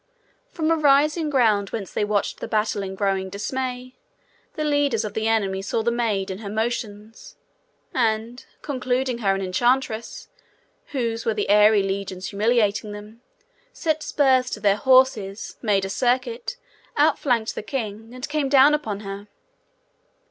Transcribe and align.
From 0.49 0.71
a 0.71 0.75
rising 0.75 1.29
ground 1.29 1.69
whence 1.69 1.93
they 1.93 2.03
watched 2.03 2.39
the 2.39 2.47
battle 2.47 2.81
in 2.81 2.95
growing 2.95 3.29
dismay, 3.29 3.93
the 4.55 4.63
leaders 4.63 5.05
of 5.05 5.13
the 5.13 5.27
enemy 5.27 5.61
saw 5.61 5.83
the 5.83 5.91
maid 5.91 6.31
and 6.31 6.41
her 6.41 6.49
motions, 6.49 7.35
and, 7.93 8.43
concluding 8.63 9.19
her 9.19 9.35
an 9.35 9.43
enchantress, 9.43 10.29
whose 10.87 11.23
were 11.23 11.35
the 11.35 11.49
airy 11.51 11.83
legions 11.83 12.29
humiliating 12.29 12.93
them, 12.93 13.21
set 13.73 14.01
spurs 14.01 14.49
to 14.49 14.59
their 14.59 14.77
horses, 14.77 15.57
made 15.61 15.85
a 15.85 15.89
circuit, 15.91 16.57
outflanked 16.97 17.53
the 17.53 17.61
king, 17.61 18.09
and 18.11 18.27
came 18.27 18.49
down 18.49 18.73
upon 18.73 19.01
her. 19.01 19.27